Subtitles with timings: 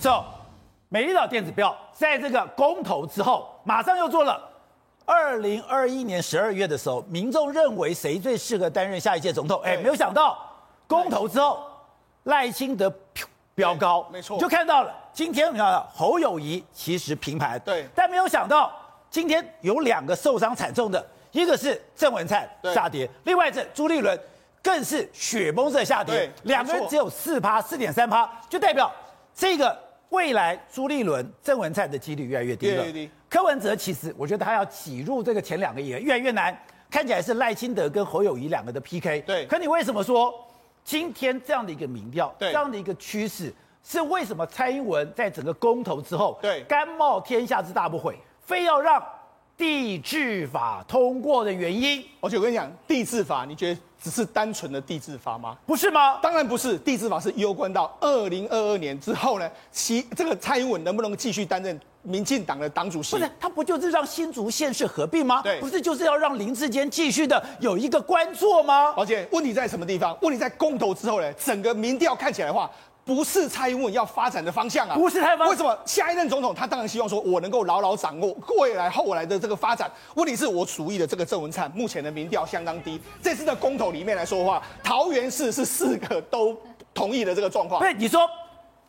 [0.00, 0.24] 走，
[0.88, 4.48] 美丽岛电子报在这个公投之后，马上又做了。
[5.04, 9.60] 二零二一年十二月的时候，民众认为谁最适合担任下一届总统？
[9.62, 10.38] 哎，没有想到
[10.86, 11.62] 公投之后，
[12.24, 12.90] 赖清德
[13.54, 14.94] 飙高，没错，就看到了。
[15.12, 18.72] 今天我们看侯友谊其实平盘，对，但没有想到
[19.10, 24.18] 今天有两个受伤惨重的，一个是郑文灿下跌，另外是朱立伦
[24.62, 28.90] 更是雪崩式下跌，两个人只有四趴四点三趴，就代表
[29.34, 29.76] 这个
[30.10, 32.84] 未来朱立伦、郑文灿的几率越来越低了。
[33.28, 36.56] 柯文哲其实我觉得他要挤入这个前两个也越来越难，
[36.90, 39.20] 看起来是赖清德跟侯友宜两个的 PK。
[39.22, 40.34] 对，可你为什么说
[40.84, 43.52] 今天这样的一个民调，这样的一个趋势？
[43.82, 49.02] 是为什么蔡英文在整个公投之后，对，甘冒天下之大不韪，非要让
[49.56, 52.04] 地治法通过的原因？
[52.20, 55.56] 而且我跟你讲，地治法，你觉得只是单纯的地质法吗？
[55.66, 56.18] 不是吗？
[56.22, 63.16] 当然不是，地质法是攸关到二零二二年之后呢，其这个蔡英文能不能继续担任民进党的党主席？
[63.16, 65.42] 不是，他不就是让新竹县市合并吗？
[65.42, 68.94] 对，不是就是要让林志坚继续的有一个官做吗？
[68.96, 70.16] 而且问题在什么地方？
[70.22, 72.70] 问题在公投之后呢，整个民调看起来的话。
[73.04, 74.94] 不是蔡英文要发展的方向啊！
[74.94, 79.90] 不是蔡英文，为什么下一任总统他当然希望说，我能够牢牢掌握未来后来的这个发展。
[80.14, 83.00] 问题是我主意的这个郑文灿，目前的民调相当低。
[83.22, 86.56] 这次的公投里面来说的话，桃园市是四个都
[86.94, 87.80] 同意的这个状况。
[87.80, 88.20] 对，你说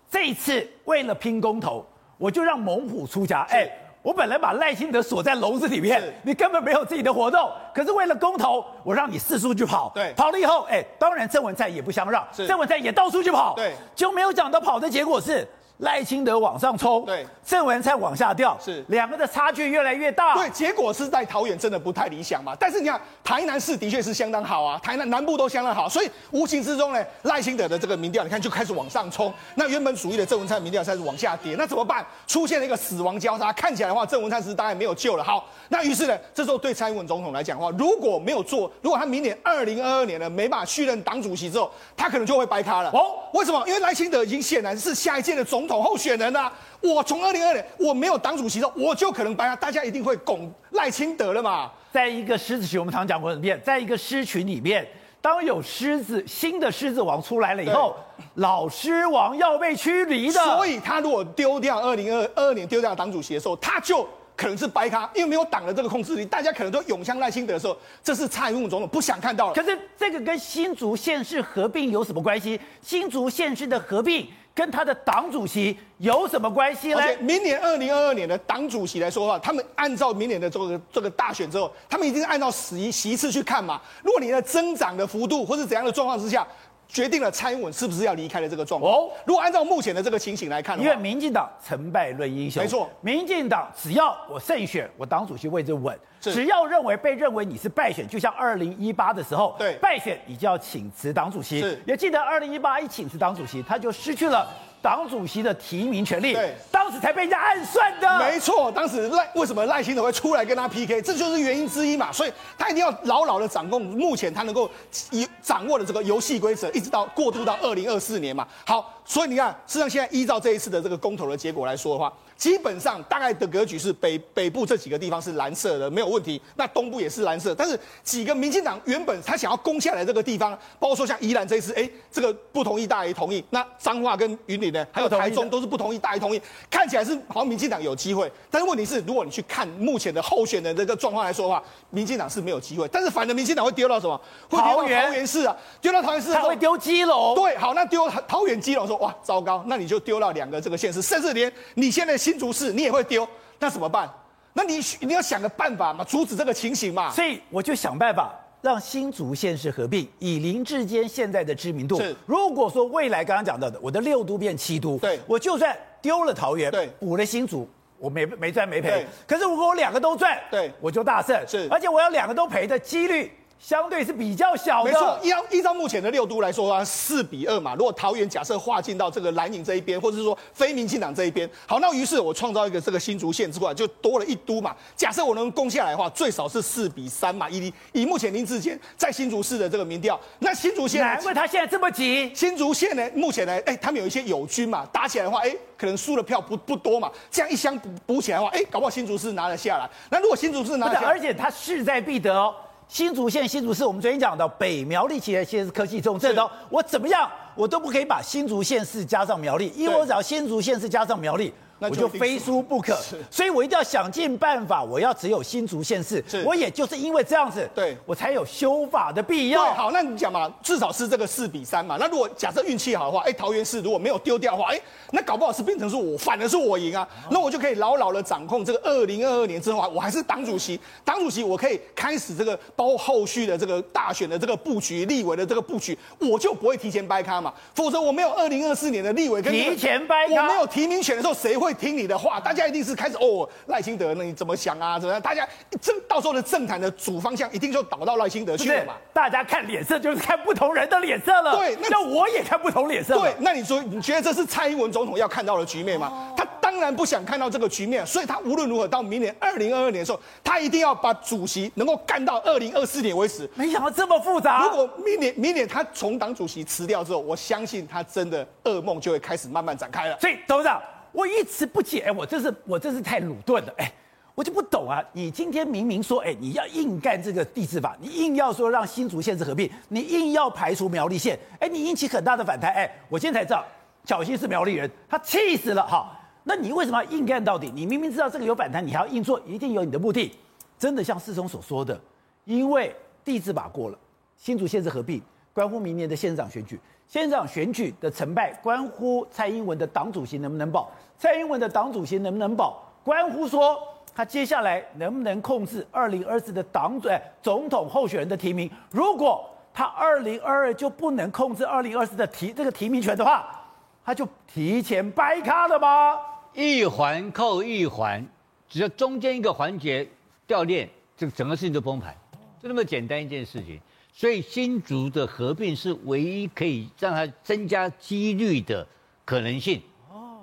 [0.09, 1.85] 这一次为了拼公投，
[2.17, 3.69] 我就让猛虎出家，哎。
[4.01, 7.51] 我本来把赖清德锁在笼子里面，你根本没有自己的活动。
[7.73, 9.91] 可是为了公投，我让你四处去跑。
[9.93, 13.53] 对，跑了以后，哎，当然郑文灿也不相让，郑文灿也到处去跑。
[13.55, 15.47] 对，就没有想到跑的结果是。
[15.81, 20.35] 赖清德往上冲，对，郑文灿往下掉，是两个的差距越来越大。
[20.35, 22.55] 对，结果是在桃园真的不太理想嘛。
[22.59, 29.33] 但是你看台南市的确是相当好啊，台南南部都相当好，所以无形之中呢，赖清德的这个民调你看就开始往上冲。
[29.55, 32.05] 那原本属于的郑文灿民调开始往下跌，那怎么办？
[32.27, 35.23] 出现了一个死亡交叉，看起来的话，郑文灿是当然没有救了。
[35.23, 42.91] 好，那于是呢，这时候对蔡英文总统来讲的话，如果没有做，如果他明年二零二二年呢没办法续任党主席之后，他可能就会掰咖了。
[42.91, 43.67] 哦，为什么？
[43.67, 46.51] 因为赖清德已经显然是下一届的总统候选人啊。
[46.81, 51.69] 我从二零二年我没有党主席的时候，我就可能把他，大家一定会拱赖清德了嘛。
[51.93, 54.83] 在一个狮子群，我们常讲过很多遍，在一个狮群里面，
[55.21, 57.95] 当有狮子新的狮子王出来了以后，
[58.35, 60.43] 老狮王要被驱离的。
[60.43, 64.03] 所以他如果丢掉二零二二年丢掉党主席的时候，他就
[64.35, 69.53] 可能是白咖，因为没有党的这个控制力，大家可能都涌向赖清德的时候，这是蔡英文总统不想看到了。
[69.53, 72.59] 可是这个跟新竹县市合并有什么关系？
[72.81, 74.27] 新竹县市的合并。
[74.53, 77.01] 跟他的党主席有什么关系呢？
[77.19, 83.81] 明年二零二二年的党主席来说的话，他们按照明年的这个这个大选之后，他们一定是按照席席次去看嘛。
[84.03, 86.45] 如果你的增长的幅度或是怎样的状况之下，
[86.91, 88.93] 决定了蔡英文是不是要离开了这个状况。
[88.93, 95.97] 哦，如果按照目前的这个情形来看因为民进党成败论英雄，没错，民进党只要我胜选，我党主席位置稳。
[96.19, 101.61] 只要认为被认为你是败选，就像二零一八的时候，对，败选你就要请辞党主席。
[101.61, 104.47] 是，也记得二零一八一请辞党主席，他就失去了。
[104.81, 108.19] 党主席的提名权利，对，当时才被人家暗算的。
[108.19, 112.11] 没错，当时赖为什么赖清德会出来跟他 PK，这就是原因之一嘛。
[112.11, 114.69] 所以他一定要牢牢的掌控目前他能够
[115.11, 118.47] 以掌握的这个游戏规则，一直到过渡到二零二四年嘛。
[118.65, 122.11] 好，所以你看，事实上现在依照这一次的这个公投的结果来说的话。
[122.41, 126.41] 基本上大概的格局是北北部这几个地方是蓝色的，没有问题。
[126.55, 133.45] 那东部也是蓝色，但是几个民进党原本他想要攻下来这个地方，包括说像宜兰这一次，哎，这个不同意大于同意。
[133.51, 138.31] 那彰化跟云林呢，还有台中都是不同意大于同意，看起来是好像民进党有机会。
[138.49, 142.87] 但是问题是，如果你去看目前的候选人这个状况来说的话，民进党是没有机会。
[142.87, 144.19] 但是反正民进党会丢到什么？
[144.49, 147.35] 会丢到桃园市啊，丢到桃园市，他会丢基隆。
[147.35, 153.03] 对，好，那丢桃园基隆说哇，糟糕，那你就丢到两个这个县市，甚至连你现在新竹市你也会。
[153.03, 153.27] 丢，
[153.59, 154.09] 那怎么办？
[154.53, 157.11] 那你你要想个办法嘛，阻止这个情形嘛。
[157.11, 161.99] 所以我就想办法让新竹县市合并，以林志坚现在的知名度。
[161.99, 167.67] 是，如果说未来刚刚讲到的，我的六都变七都，对，我就算丢了桃园，对，补了新竹，
[167.97, 169.05] 我没没赚没赔。
[169.27, 171.43] 可是如果我两个都赚，对，我就大胜。
[171.47, 173.31] 是，而且我要两个都赔的几率。
[173.61, 175.19] 相对是比较小的，没错。
[175.21, 177.75] 依照依照目前的六都来说的话，四比二嘛。
[177.75, 184.75] 如果桃园假设划进到这个蓝营这一边，或者是说非民进党这一边，好，那于是我创造一个这个新竹县之外，就多了一都嘛。
[184.95, 187.47] 假设我能攻下来的话，最少是四比三嘛。
[187.51, 192.31] 以以目前林志坚在新竹市的这个民调，那新竹县难怪他现在这么急。
[192.33, 197.11] 新竹县呢，目前呢，哎，他们有一些友军嘛，打起来的话，哎，可能输的票不不多嘛。
[197.29, 199.87] 这样一箱补补起来的话，哎，搞不好新竹市拿了下来。
[200.09, 202.53] 那如果新竹市拿了下来，而且他势在必得哦。
[202.91, 206.51] 新竹县、新竹市，我们昨天讲到北苗栗其实现在是科技重镇哦。
[206.69, 207.31] 我怎么样？
[207.55, 211.53] 我都不可以把新竹县市加上苗栗，因为我只要新竹县市加上苗栗。
[211.89, 212.97] 我就非输不可，
[213.29, 216.23] 所以我一定要想尽办法，我要只有新竹县市。
[216.45, 219.73] 我也就是因为这样子，对我才有修法的必要。
[219.73, 221.97] 好，那你讲嘛，至少是这个四比三嘛。
[221.99, 224.79] 那如果假设运气好的话，哎，桃园市如果没有丢掉的话，哎，
[225.11, 227.07] 那搞不好是变成是我，反而是我赢啊。
[227.31, 237.51] 那我就可以牢牢的掌控这个二零二二年之后啊，我还是党主席，党主席我可以开始这个包括后续的这个大选的这个布局、立委的这个布局，我就不会提前掰开嘛。
[237.73, 242.39] 否则我没有二零二四年的立委跟提前掰开，我没有提名权的时候，谁会听你的话？
[242.39, 244.99] 大家一定是开始哦，赖清德，那你怎么想啊？
[244.99, 245.21] 怎么样？
[245.21, 245.47] 大家
[245.79, 248.93] 政到时候的政坛的主方向一定就倒到赖清德去了嘛？
[249.13, 251.55] 大家看脸色就是看不同人的脸色了。
[251.55, 253.17] 对，那我也看不同脸色。
[253.19, 256.07] 对，那你说你觉得这是蔡英文总统要看到的局面吗？
[256.11, 263.49] 哦、他当然不想看到这个局面，所以他无论如何到明年二零二二年的时候，他一定要把主席能够干到二零二四年为止。
[263.55, 264.63] 没想到这么复杂。
[264.63, 270.17] 如果明年明年他从党主席辞掉之后，我相信他真的噩梦就会开始慢慢展开了。
[270.19, 270.81] 所以董事长。
[271.11, 273.91] 我一直不解，我这是我这是太鲁钝了，哎，
[274.33, 275.03] 我就不懂啊！
[275.11, 283.65] 你今天明明说，哎，你要硬干这个地治法，你硬要说让新竹县市合并，你硬要排除苗栗县，哎，你引起很大的反弹，哎，我今天才知道，
[284.05, 287.71] 巧芯是苗栗人，他气死了，哈，那你为什么要硬干到底？
[287.75, 290.33] 你明明知道这个有反弹，你还要硬做，一定有你的目的。
[290.79, 291.99] 真的像世聪所说的，
[292.45, 293.99] 因为地治法过了，
[294.37, 295.21] 新竹县市合并，
[295.53, 296.79] 关乎明年的县长选举。
[297.11, 303.77] 县长选举的成败，关乎蔡英文的党主席能不能保；蔡英文的党主席能不能保，关乎说
[304.15, 307.09] 他接下来能不能控制二零二四的党主
[307.41, 308.71] 总统候选人的提名。
[308.91, 313.61] 如果他二零二二就不能控制二零二四的提这个提名权的话，
[314.05, 316.17] 他就提前掰咖了吗？
[316.53, 318.25] 一环扣一环，
[318.69, 320.07] 只要中间一个环节
[320.47, 322.15] 掉链，这整个事情就崩盘，
[322.63, 323.81] 就那么简单一件事情。
[324.13, 328.85] 所以新竹的合并是唯一可以让它增加几率的
[329.25, 329.81] 可能性，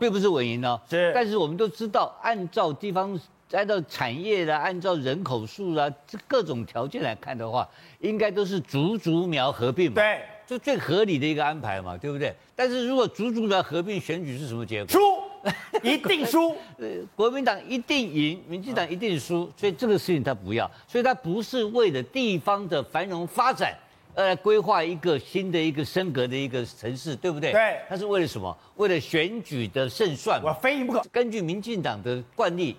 [0.00, 0.80] 并不是稳赢哦。
[0.88, 3.18] 是，但是我们都知道，按照地方、
[3.52, 7.68] 按照产业的、按照人口数啊，这各种条件来看的话，
[8.00, 9.96] 应该都是竹竹苗合并嘛。
[9.96, 12.34] 对，就最合理的一个安排嘛，对不对？
[12.56, 14.92] 但是如果竹竹苗合并选举是什么结果？
[14.92, 14.98] 输。
[15.82, 23.76] 一定输，呃，国民党一定赢，民进党一定输，所以这个事情他不要，所以他不是为了地方的繁荣发展
[24.14, 27.52] 而来规划一个新的一个升格的一个城市，对不对？
[27.52, 28.56] 对，他是为了什么？
[28.76, 30.42] 为了选举的胜算。
[30.42, 31.02] 我非赢不可。
[31.12, 32.76] 根据民进党的惯例，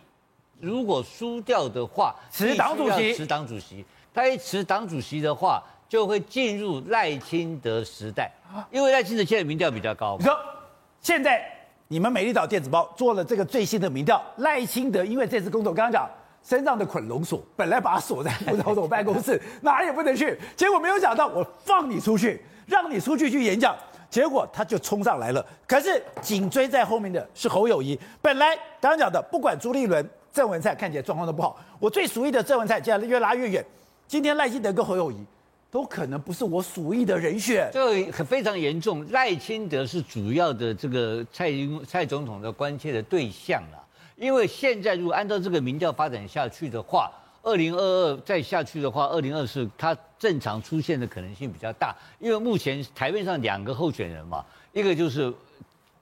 [0.59, 8.29] 如果输掉的话，辞党主席，辞党主席，他一辞党主席的话，就会进入赖清德时代，
[8.69, 10.17] 因为赖清德现在民调比较高。
[10.19, 10.37] 你说
[11.01, 11.58] 现在？
[11.91, 16.07] 你们美丽岛电子报做了这个最新的民调，赖清德因为这次公投，刚刚讲
[16.43, 23.75] 身上的捆龙锁，本来把他锁在副总统办公室， 哪也不能去，结果没有想到我放你出去，让你出去去演讲，
[24.07, 25.43] 结果他就冲上来了。
[25.65, 33.65] 可是紧追在后面的是侯友谊，本来刚刚讲的，不管朱立伦、郑文灿看起来状况都不好，我最熟悉的郑文灿现在越拉越远，
[34.07, 35.17] 今天赖清德跟侯友宜。
[35.71, 39.07] 都可能不是我鼠疫的人选，这个非常严重。
[39.11, 47.11] 赖清德是主要的这个蔡英蔡总统的关切的对象了，因为现在如果按照这个民调发展下去的话，
[47.43, 54.43] 二零二二再下去的话，二零二四他正常出现的可能性比较大，因为目前台面上两个候选人嘛，
[54.73, 55.33] 一个就是。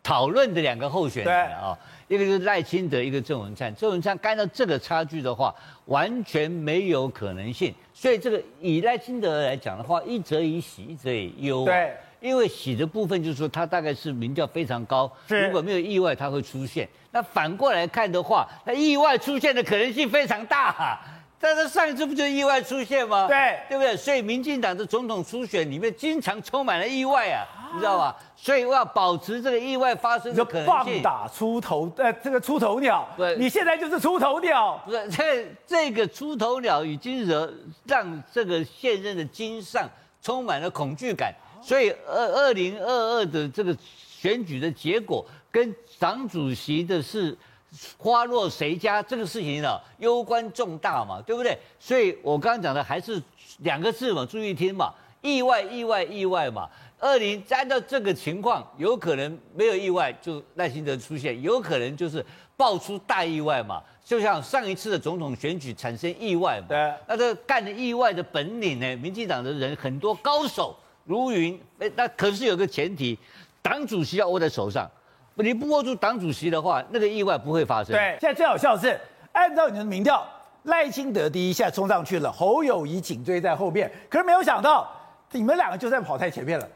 [0.07, 1.77] 讨论的两个候选人啊，
[2.07, 3.75] 一个就是赖清德，一个郑文灿。
[3.75, 7.75] 郑文灿干到这个差距的话，完全没有可能性。
[7.93, 11.65] 所以这个以赖清德来讲的话，一则以喜，一则以忧。
[11.65, 16.87] 对，因为喜的部分就是说他大概是民调非常高，如果没有意外他会出现。
[17.11, 20.97] 那反过来看的话，他意外出现的可能性非常大。
[21.39, 23.27] 但是上一次不就意外出现吗？
[23.27, 23.95] 对，对不对？
[23.97, 27.45] 所以民进党的总统初选里面经常充满了意外啊。
[27.73, 28.15] 你知道吧？
[28.35, 30.93] 所以我要保持这个意外发生的可能性。
[30.93, 33.07] 放打出头，呃，这个出头鸟。
[33.17, 34.81] 对，你现在就是出头鸟。
[34.85, 37.51] 不是，这这个出头鸟已经惹
[37.85, 39.89] 让这个现任的金上
[40.21, 41.33] 充满了恐惧感。
[41.61, 47.35] 所以二二零二二的这个选举的结果跟党主席的是
[47.97, 51.57] 花落谁家这个事情呢，攸关重大嘛，对不对？
[51.79, 53.21] 所以我刚刚讲的还是
[53.59, 56.69] 两个字嘛，注意听嘛，意外，意外，意外嘛。
[56.99, 62.25] 二零按照这个情况，有可能没有意外就赖清德出现，有可能就是
[62.55, 63.81] 爆出大意外嘛。
[64.03, 68.95] 就像上一次的总统选举产生意外嘛，对，那这干的意外的本领呢？
[68.95, 70.73] 民进党的人很多高手
[71.03, 73.19] 如云，哎，那可是有个前提，
[73.61, 74.89] 党主席要握在手上，
[75.35, 77.93] 你不握住党主席的话，那个意外不会发生。
[77.93, 78.97] 对，现在最好笑的是，
[79.33, 80.25] 按照你的民调，
[80.63, 84.89] 赖清德第一下冲上去了，侯友谊紧追在后面，可是没有想到，
[85.31, 86.67] 你们两个就在跑太前面了。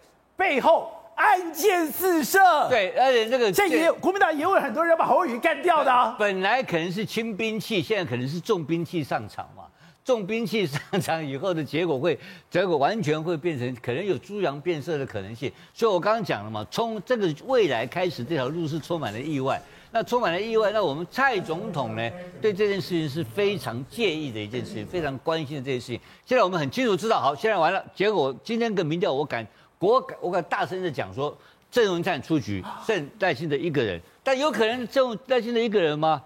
[0.41, 2.39] 背后暗箭四射。
[2.67, 6.15] 对，而且这个这也有国民党也有很多人把侯友宜干掉的啊。
[6.17, 9.65] 本来可能是轻兵器，现在可能是重兵器上场嘛。
[10.03, 12.17] 重兵器上场以后的结果会，
[12.49, 15.51] 结果完全会变成可能有猪羊变色的可能性。
[15.75, 19.61] 所以我刚刚讲了嘛，从这个未来开始，这条路是充满了意外。
[19.91, 22.09] 那充满了意外，那我们蔡总统呢，
[22.41, 25.99] 对这件事情是非常介意的一件事情，非常关心的这件事情。
[26.25, 29.45] 现在我们很清楚知道，好，现在完了，结果今天个民调，我敢，
[29.81, 31.35] 我敢，我敢大声的讲说，
[31.71, 36.21] 郑文灿出局，剩赖清德一个人，但有可能郑赖清德一个人吗？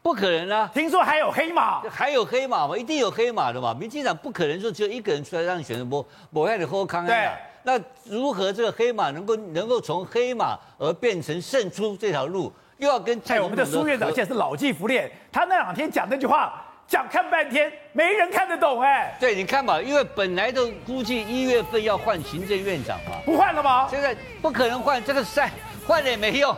[0.00, 0.70] 不可能啊！
[0.72, 2.76] 听说还有黑马，还有黑马吗？
[2.76, 3.74] 一定有黑马的嘛！
[3.74, 7.06] 民进党不可能说只有一个人出来让你选的，不，我让你喝康啊！
[7.06, 7.30] 对，
[7.64, 13.50] 那如何这个黑马能够能够从黑马而变成胜出这条路，又要跟蔡总统？
[13.50, 19.14] 我们的苏院长现在是老骥伏枥，他那两天讲那句话，讲看半天，没人看得懂哎。
[19.20, 23.86] 对，你看吧，因为本来都估计一月份要换行政院长嘛，不换了吗？
[23.90, 25.50] 现在不可能换，这个赛
[25.86, 26.56] 换了也没用。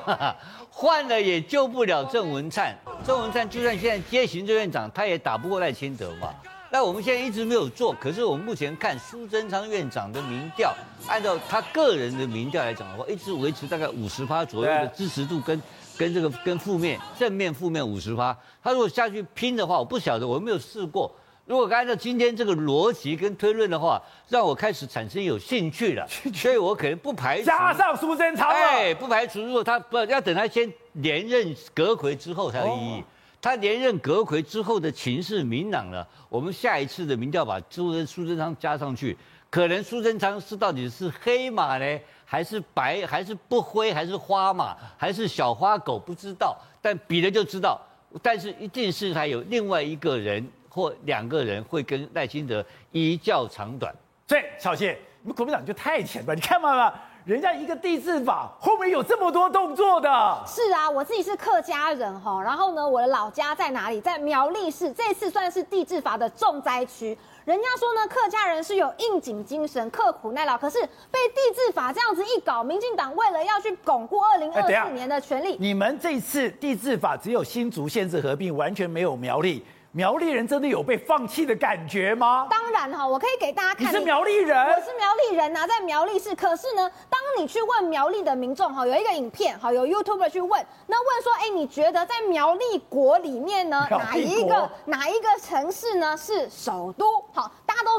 [0.70, 6.32] 换了也救不了郑文灿，郑文灿就算现在接行政院长，他也打不过赖清德嘛。
[6.72, 10.72] 那我们现在一直没有做，可是我们目前看苏贞昌院长的民调，
[11.08, 15.62] 按照他个人的民调来讲的话，一直维持大概五十趴左右的支持度跟，跟
[16.00, 18.34] 跟这个跟负面正面负面五十趴。
[18.64, 21.14] 他如果下去拼的话，我不晓得，我没有试过。
[21.44, 33.04] 如果按照今天这个逻辑跟推论的话，让我开始产生有兴趣了，所以我可能不排除加上苏贞昌，哎，不排除如果他不要等他先连任阁魁之后才有意义。
[33.40, 39.16] 他连任阁揆之后的情势明朗了，我们下一次的民调把苏贞苏贞昌加上去，
[39.48, 47.80] 可能苏贞昌是到底是黑马呢，还是白，还是不灰，还是花马，还是小花狗，不知道，但比了就知道。
[48.22, 50.46] 但是一定是还有另外一个人。
[50.72, 53.92] 或两个人会跟赖清德一较长短，
[54.28, 56.32] 所以小谢，你们国民党就太浅了。
[56.32, 56.94] 你看嘛嘛，
[57.24, 60.08] 人家一个帝制法后面有这么多动作的。
[60.46, 64.00] 是啊，我自己是客家人哈，然后呢，我的老家在哪里？
[64.00, 67.16] 在苗栗市，这次算是帝制法的重灾区。
[67.44, 70.56] 人家说呢，客家人是有应景精神，刻苦耐劳。
[70.56, 79.64] 可是被地质法这样子一搞，民进党为了要去巩固二零二四年的权利，你们这次地质法只有新竹县市合并，完全没有苗栗。
[79.92, 82.46] 苗栗人真的有被放弃的感觉吗？
[82.48, 83.88] 当然哈，我可以给大家看。
[83.88, 86.32] 你是苗栗人，我是苗栗人呐，在苗栗市。
[86.32, 97.24] 可是呢，当你去问苗栗的民众哈，有一个影片哈，有 YouTuber 去问，那问说，哎，你觉得在苗栗国里面呢，哪一个哪一个城市呢是首都？
[97.32, 97.50] 好，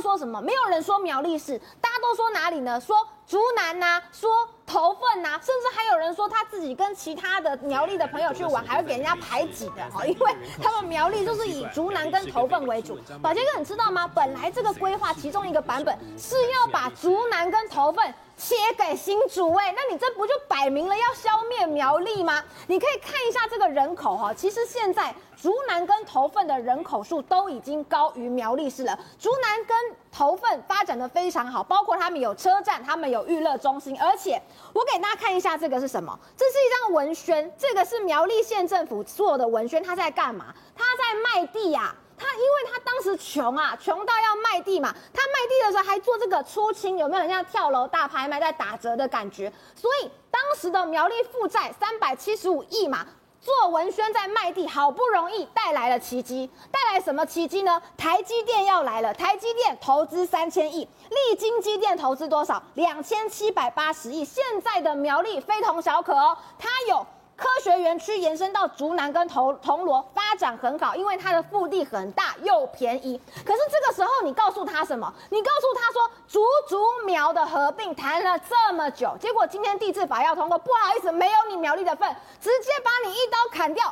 [0.01, 0.41] 说什么？
[0.41, 2.79] 没有人说苗栗市，大家都说哪里呢？
[2.81, 2.95] 说。
[3.27, 4.29] 竹南呐、啊，说
[4.67, 12.99] 头份呐、啊，甚至还有人说他自己跟其他的苗栗的朋友去玩，还会给人家排挤的啊，因为他们苗栗就是以竹南跟头份为主。
[13.21, 14.05] 宝杰哥，你知道吗？
[14.05, 18.13] 本来这个规划其中一个版本是要把竹南跟头份。
[18.41, 22.43] 切给新竹哎，那你这不就摆明了要消灭苗栗吗？
[22.65, 28.97] 你可以看一下这个人口哈，其实现在竹南跟头份的人口数都已经高于苗栗市了。
[29.19, 29.77] 竹南跟
[30.11, 34.41] 头份发展的非常好，包括他们有车站，他们有娱乐中心，而且
[34.73, 36.17] 我给大家看一下这个是什么？
[36.35, 40.47] 这是一张文宣，这个是苗栗县政府做的文宣，他在干嘛？
[40.75, 41.95] 他在卖地呀、啊。
[42.21, 44.93] 他因为他当时穷啊，穷到要卖地嘛。
[45.11, 49.51] 他卖地的时候还做这个出清，有没有像跳楼大拍卖在打折的感觉？
[49.75, 53.07] 所以当时的苗栗负债三百七十五亿嘛，
[53.41, 56.47] 做文宣在卖地，好不容易带来了奇迹。
[56.71, 57.81] 带来什么奇迹呢？
[57.97, 62.61] 台积电要来了，台积电投资三千亿，力晶机电投资多少？
[62.75, 64.23] 两千七百八十亿。
[64.23, 67.05] 现在的苗栗非同小可哦，它有。
[67.41, 73.19] 科学园区延伸到竹南跟铜铜锣发展很好，因为它的腹地很大又便宜。
[73.43, 75.11] 可是这个时候你告诉他什么？
[75.29, 83.91] 你告诉他说竹竹苗的合并谈了这么久，结果今天地质法要通过，不好意思，没有你苗栗的份，直接把你一刀砍掉。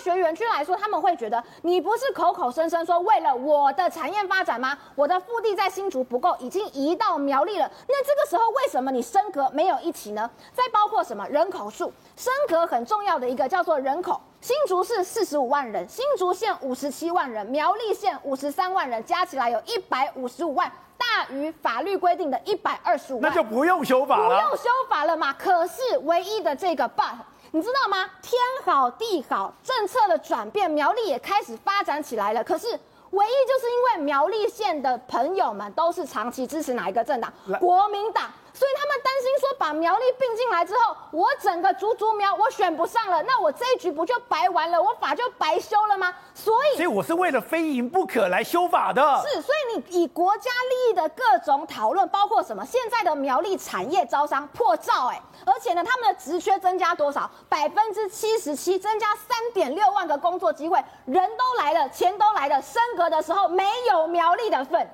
[0.00, 4.76] 学园区来说，他们会觉得你不是口口声声说为了我的产业发展吗？
[4.94, 7.70] 我的腹地在新竹不够，已经移到苗栗了。
[7.86, 10.28] 那这个时候为什么你升格没有一起呢？
[10.52, 25.32] 再包括什么人口数升格很重要的一个叫做人口，新竹市四十五万人，新竹县五十七万人，苗栗县五十三万人，加起来有一百五十五万，大于法律规定的一百二十五万，那就不用修法了，不用修法了嘛。
[25.32, 27.14] 可是唯一的这个 but。
[27.52, 28.08] 你知道吗？
[28.22, 32.44] 天好地好，政策的转变，苗栗也开始发展起来了。
[32.44, 32.68] 可是，
[33.10, 37.32] 唯一就是因为苗栗县的朋友们都是长期支持哪一个政党？
[37.58, 38.30] 国民党。
[38.52, 44.82] 所以他们担心说，把苗栗并进来之后，我整个竹竹苗我选不上了，那我这一局不就白玩了？
[44.82, 46.14] 我法就白修了吗？
[46.34, 49.02] 所以，所以我是为了非赢不可来修法的。
[49.28, 52.64] 是，所以你以国家利益的各种讨论，包括什么？
[52.66, 57.30] 现在的苗栗产业招商破兆，哎，而且呢，他们的职缺增加多少？
[57.48, 64.90] 百分之七十七，增加三点六万个工作机会，人都来了，钱都来了，升格的时候没有苗栗的份。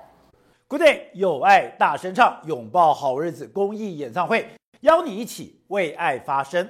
[0.69, 4.45] Good day，有爱大声唱，拥抱好日子公益演唱会，
[4.81, 6.69] 邀你一起为爱发声。